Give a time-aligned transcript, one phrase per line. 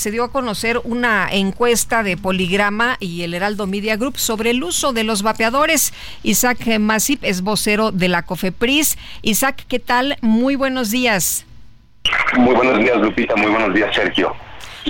[0.00, 4.64] Se dio a conocer una encuesta de Poligrama y el Heraldo Media Group sobre el
[4.64, 5.92] uso de los vapeadores.
[6.22, 8.96] Isaac Masip es vocero de la COFEPRIS.
[9.20, 10.16] Isaac, ¿qué tal?
[10.22, 11.44] Muy buenos días.
[12.38, 13.36] Muy buenos días, Lupita.
[13.36, 14.34] Muy buenos días, Sergio.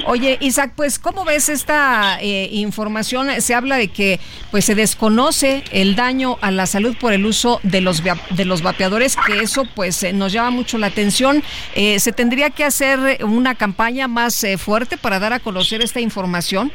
[0.07, 3.29] Oye, Isaac, pues ¿cómo ves esta eh, información?
[3.41, 7.61] Se habla de que pues se desconoce el daño a la salud por el uso
[7.63, 11.43] de los de los vapeadores, que eso pues eh, nos llama mucho la atención.
[11.75, 16.73] Eh, ¿Se tendría que hacer una campaña más fuerte para dar a conocer esta información?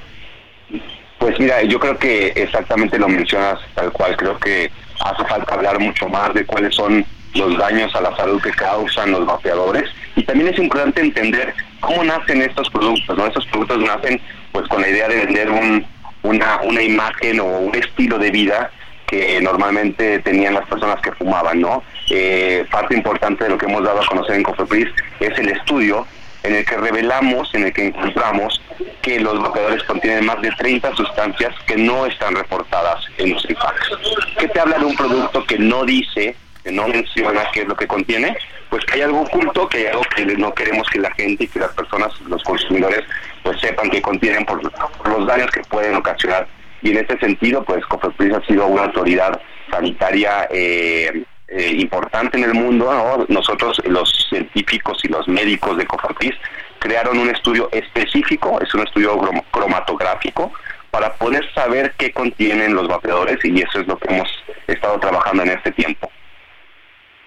[1.18, 4.16] Pues mira, yo creo que exactamente lo mencionas tal cual.
[4.18, 8.42] Creo que hace falta hablar mucho más de cuáles son los daños a la salud
[8.42, 11.54] que causan los vapeadores y también es importante entender
[11.86, 13.26] cómo nacen estos productos, ¿no?
[13.28, 14.20] Estos productos nacen
[14.52, 15.86] pues con la idea de vender un,
[16.24, 18.72] una, imagen o un estilo de vida
[19.08, 21.84] que normalmente tenían las personas que fumaban, ¿no?
[22.10, 24.88] Eh, parte importante de lo que hemos dado a conocer en Cofepris
[25.20, 26.08] es el estudio
[26.44, 28.62] en el que revelamos, en el que encontramos
[29.02, 33.90] que los vapeadores contienen más de 30 sustancias que no están reportadas en los impacts.
[34.38, 37.76] ¿Qué te habla de un producto que no dice que no menciona qué es lo
[37.76, 38.36] que contiene,
[38.70, 41.48] pues que hay algo oculto, que hay algo que no queremos que la gente y
[41.48, 43.04] que las personas, los consumidores,
[43.44, 46.48] pues sepan que contienen por, los daños que pueden ocasionar.
[46.82, 49.40] Y en este sentido, pues COFEPRIS ha sido una autoridad
[49.72, 53.26] sanitaria eh, eh, importante en el mundo.
[53.30, 56.36] Nosotros, los científicos y los médicos de COFEPRIS,
[56.80, 59.20] crearon un estudio específico, es un estudio
[59.52, 60.52] cromatográfico,
[60.92, 64.30] para poder saber qué contienen los vapeadores y eso es lo que hemos
[64.68, 66.10] estado trabajando en este tiempo.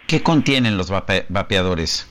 [0.08, 2.08] ¿Qué contienen los vapeadores?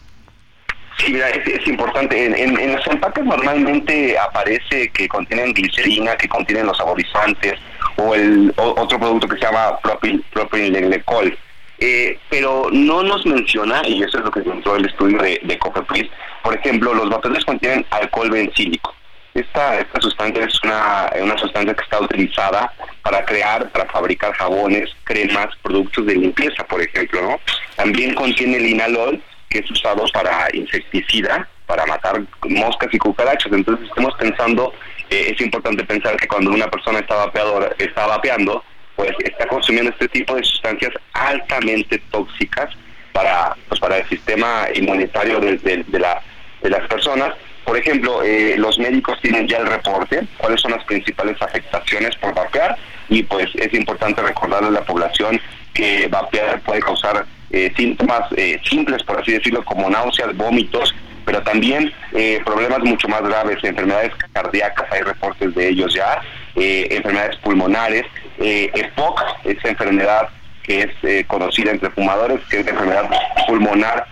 [1.00, 2.44] Sí, mira, es, importante.
[2.44, 7.56] En, los empaques normalmente aparece que contienen glicerina, que contienen los saborizantes
[7.96, 10.24] o el otro producto que se llama propil.
[11.80, 15.58] Eh, pero no nos menciona, y eso es lo que encontró el estudio de, de
[15.58, 16.10] Cofepris,
[16.44, 18.94] por ejemplo, los vapeadores contienen alcohol bencílico.
[19.38, 24.90] Esta, esta sustancia es una, una sustancia que está utilizada para crear, para fabricar jabones,
[25.04, 27.40] cremas, productos de limpieza, por ejemplo, ¿no?
[27.76, 33.54] También contiene linalol, que es usado para insecticida, para matar moscas y cucarachas.
[33.54, 34.74] Entonces estamos pensando,
[35.12, 38.64] eh, es importante pensar que cuando una persona está, vapeadora, está vapeando,
[38.96, 42.74] pues está consumiendo este tipo de sustancias altamente tóxicas
[43.14, 46.24] para, pues, para el sistema inmunitario de, la,
[46.64, 47.36] de las personas
[47.68, 52.34] por ejemplo, eh, los médicos tienen ya el reporte, cuáles son las principales afectaciones por
[52.34, 52.78] vapear
[53.10, 55.38] y pues es importante recordarle a la población
[55.74, 60.96] que vapear puede causar eh, síntomas eh, simples, por así decirlo, como náuseas, vómitos,
[61.26, 61.92] pero también
[62.46, 66.22] problemas mucho más graves, enfermedades cardíacas, hay reportes de ellos ya,
[66.56, 68.06] enfermedades pulmonares,
[68.40, 70.30] EPOC, esa enfermedad
[70.64, 73.10] que es conocida entre fumadores, que es enfermedad
[73.46, 74.08] pulmonar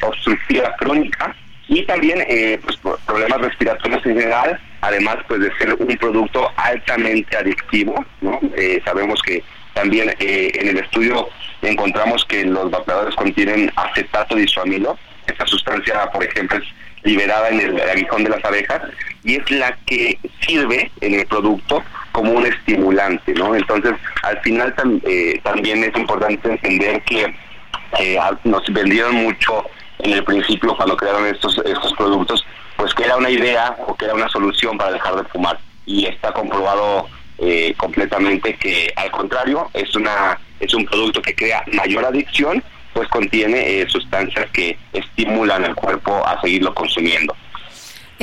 [0.00, 1.36] obstructiva crónica,
[1.68, 7.36] y también eh, pues, problemas respiratorios en general, además pues de ser un producto altamente
[7.36, 8.38] adictivo, ¿no?
[8.56, 9.42] Eh, sabemos que
[9.72, 11.28] también eh, en el estudio
[11.62, 16.64] encontramos que los vapeadores contienen acetato disuamilo, esta sustancia por ejemplo es
[17.02, 18.82] liberada en el aguijón de las abejas
[19.24, 21.82] y es la que sirve en el producto
[22.12, 23.54] como un estimulante, ¿no?
[23.54, 23.92] Entonces,
[24.22, 24.74] al final
[25.42, 27.34] también es importante entender que
[28.44, 29.64] nos vendieron mucho
[29.98, 32.44] en el principio cuando crearon estos, estos productos,
[32.76, 35.58] pues que era una idea o que era una solución para dejar de fumar.
[35.86, 41.64] Y está comprobado eh, completamente que al contrario, es, una, es un producto que crea
[41.72, 42.62] mayor adicción,
[42.92, 47.34] pues contiene eh, sustancias que estimulan al cuerpo a seguirlo consumiendo.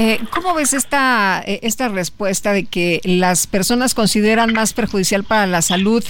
[0.03, 5.62] Eh, ¿Cómo ves esta, esta respuesta de que las personas consideran más perjudicial para la
[5.62, 6.03] salud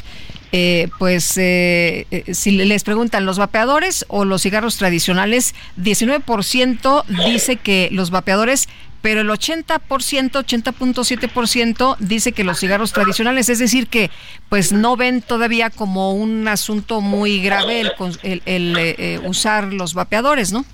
[0.53, 7.55] eh, pues eh, eh, si les preguntan los vapeadores o los cigarros tradicionales, 19% dice
[7.55, 8.67] que los vapeadores,
[9.01, 14.11] pero el 80%, 80.7% dice que los cigarros tradicionales, es decir, que
[14.49, 17.89] pues no ven todavía como un asunto muy grave
[18.23, 20.65] el, el, usar los vapeadores, ¿no?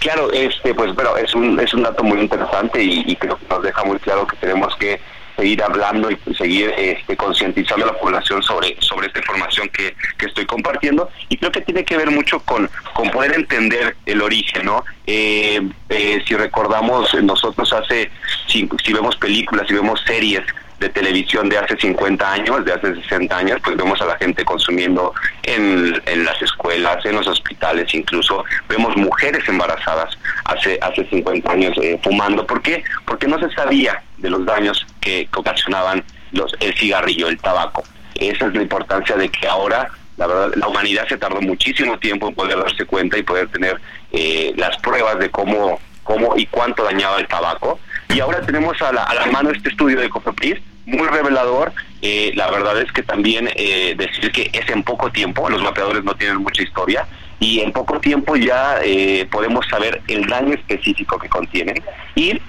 [0.00, 3.62] Claro, este, pues, pero es un, es un dato muy interesante y, creo que nos
[3.62, 5.00] deja muy claro que tenemos que
[5.36, 10.26] seguir hablando y seguir este, concientizando a la población sobre, sobre esta información que, que,
[10.26, 11.08] estoy compartiendo.
[11.28, 14.84] Y creo que tiene que ver mucho con, con poder entender el origen, ¿no?
[15.06, 15.60] Eh,
[15.90, 18.10] eh, si recordamos, nosotros hace,
[18.48, 20.42] si, si vemos películas, si vemos series,
[20.78, 24.44] de televisión de hace 50 años, de hace 60 años, pues vemos a la gente
[24.44, 31.50] consumiendo en, en las escuelas, en los hospitales, incluso vemos mujeres embarazadas hace hace 50
[31.50, 32.46] años eh, fumando.
[32.46, 32.84] ¿Por qué?
[33.06, 37.82] Porque no se sabía de los daños que, ocasionaban los el cigarrillo, el tabaco.
[38.14, 42.28] Esa es la importancia de que ahora la verdad, la humanidad se tardó muchísimo tiempo
[42.28, 43.80] en poder darse cuenta y poder tener
[44.10, 47.78] eh, las pruebas de cómo, cómo y cuánto dañaba el tabaco.
[48.14, 51.72] Y ahora tenemos a la, a la mano este estudio de Cofepris muy revelador.
[52.00, 56.02] Eh, la verdad es que también eh, decir que es en poco tiempo, los mapeadores
[56.04, 57.06] no tienen mucha historia,
[57.40, 61.82] y en poco tiempo ya eh, podemos saber el daño específico que contienen.
[62.14, 62.40] Y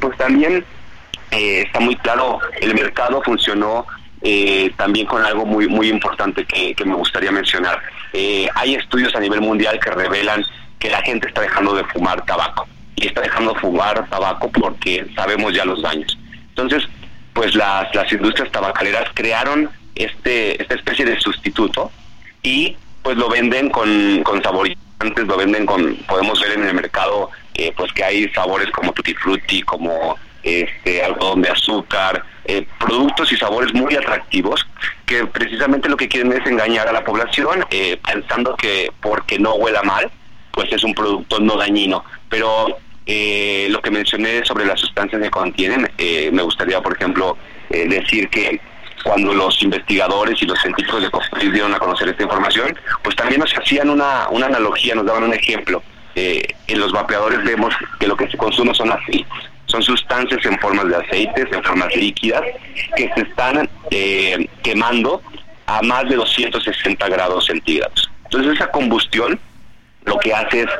[0.00, 0.64] pues también
[1.30, 3.86] está muy claro, el mercado funcionó
[4.76, 7.80] también con algo muy, muy importante que me gustaría mencionar.
[8.54, 10.44] hay estudios a nivel mundial que revelan
[10.78, 15.06] que la gente está dejando de fumar tabaco y está dejando de fumar tabaco porque
[15.14, 16.18] sabemos ya los daños.
[16.48, 16.88] Entonces,
[17.32, 21.90] pues las, las industrias tabacaleras crearon este esta especie de sustituto
[22.42, 27.30] y pues lo venden con, con saborizantes, lo venden con, podemos ver en el mercado
[27.54, 33.32] eh, pues que hay sabores como tutti frutti, como este algodón de azúcar, eh, productos
[33.32, 34.66] y sabores muy atractivos
[35.06, 39.54] que precisamente lo que quieren es engañar a la población eh, pensando que porque no
[39.54, 40.10] huela mal,
[40.52, 42.04] pues es un producto no dañino.
[42.28, 47.38] Pero eh, lo que mencioné sobre las sustancias que contienen, eh, me gustaría, por ejemplo,
[47.70, 48.60] eh, decir que
[49.04, 53.40] cuando los investigadores y los científicos de Cofepris dieron a conocer esta información, pues también
[53.40, 55.82] nos hacían una, una analogía, nos daban un ejemplo.
[56.16, 59.28] en los vapeadores vemos que lo que se consume son aceites,
[59.66, 62.42] son sustancias en formas de aceites, en formas líquidas,
[62.96, 63.68] que se están
[64.62, 65.22] quemando
[65.66, 68.10] a más de 260 grados centígrados.
[68.24, 69.38] Entonces esa combustión
[70.06, 70.70] lo que hace es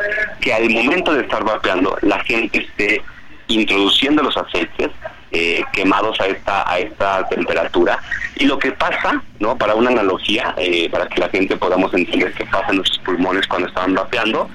[0.41, 3.03] que al momento de estar vapeando la gente esté
[3.49, 4.91] introduciendo los aceites
[5.33, 7.99] eh, quemados a esta a esta temperatura.
[8.37, 12.33] Y lo que pasa no para una analogía eh, para que la gente podamos entender
[12.35, 14.49] qué pasa en nuestros pulmones cuando están vapeando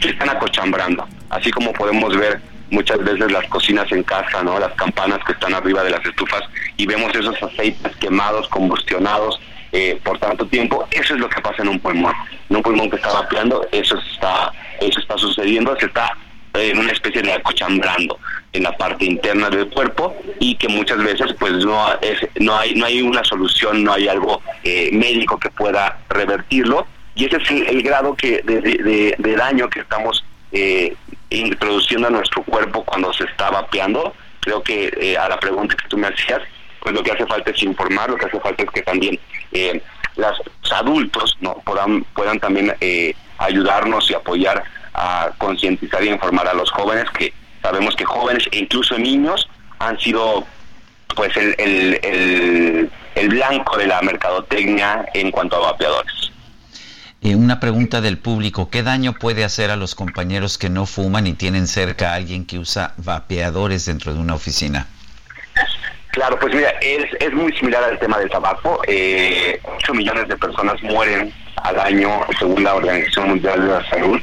[0.00, 1.06] se están acochambrando.
[1.30, 2.40] Así como podemos ver
[2.70, 6.42] muchas veces las cocinas en casa no las campanas que están arriba de las estufas
[6.76, 9.40] y vemos esos aceites quemados combustionados
[9.72, 12.14] eh, por tanto tiempo, eso es lo que pasa en un pulmón.
[12.48, 16.16] En un pulmón que está vapeando, eso está, eso está sucediendo, se está
[16.54, 18.18] en una especie de acochambrando
[18.52, 22.74] en la parte interna del cuerpo y que muchas veces pues no es no hay
[22.74, 27.50] no hay una solución no hay algo eh, médico que pueda revertirlo y ese es
[27.50, 30.96] el, grado que de, daño que estamos eh,
[31.28, 35.98] introduciendo a nuestro cuerpo cuando se está vapeando creo que a la pregunta que tú
[35.98, 36.40] me hacías
[36.86, 39.18] pues lo que hace falta es informar, lo que hace falta es que también
[39.56, 39.82] eh,
[40.16, 44.62] los adultos no puedan, puedan también eh, ayudarnos y apoyar
[44.94, 47.32] a concientizar y informar a los jóvenes, que
[47.62, 49.48] sabemos que jóvenes e incluso niños
[49.78, 50.46] han sido
[51.14, 56.32] pues el, el, el, blanco de la mercadotecnia en cuanto a vapeadores.
[57.22, 61.26] Eh, una pregunta del público, ¿qué daño puede hacer a los compañeros que no fuman
[61.26, 64.86] y tienen cerca a alguien que usa vapeadores dentro de una oficina?
[66.16, 68.80] Claro, pues mira, es, es muy similar al tema del tabaco.
[68.86, 72.08] Eh, 8 millones de personas mueren al año
[72.38, 74.18] según la Organización Mundial de la Salud.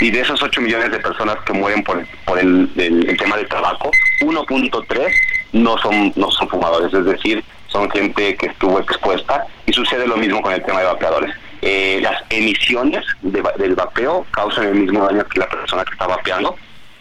[0.00, 2.70] Y de esos 8 millones de personas que mueren por, por el,
[3.18, 3.90] tema del tabaco,
[4.22, 5.06] 1.3
[5.52, 10.16] no son, no son fumadores, es decir, son gente que estuvo expuesta y sucede lo
[10.16, 11.34] mismo con el tema de vapeadores.
[11.60, 16.56] Eh, las emisiones del vapeo causan el mismo daño que la persona que está vapeando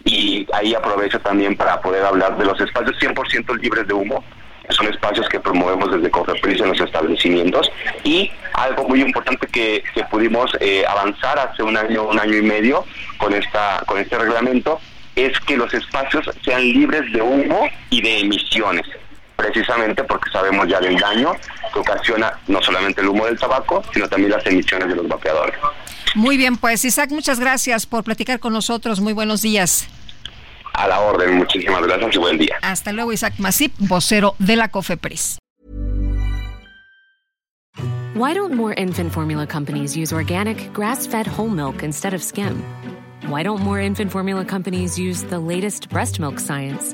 [0.05, 4.23] y ahí aprovecho también para poder hablar de los espacios 100% libres de humo,
[4.69, 7.69] son espacios que promovemos desde Cofepris en los establecimientos.
[8.03, 12.41] Y algo muy importante que, que pudimos eh, avanzar hace un año, un año y
[12.41, 12.85] medio
[13.17, 14.79] con esta con este reglamento
[15.15, 18.85] es que los espacios sean libres de humo y de emisiones
[19.35, 21.33] precisamente porque sabemos ya del daño
[21.73, 25.55] que ocasiona no solamente el humo del tabaco, sino también las emisiones de los vapeadores.
[26.15, 28.99] Muy bien, pues Isaac, muchas gracias por platicar con nosotros.
[28.99, 29.87] Muy buenos días.
[30.73, 32.57] A la orden, muchísimas gracias y buen día.
[32.61, 35.37] Hasta luego, Isaac Masip, vocero de la COFEPRIS.
[38.15, 42.63] Why don't more infant formula companies use organic, grass-fed whole milk instead of skim?
[43.27, 46.93] Why don't more infant formula companies use the latest breast milk science?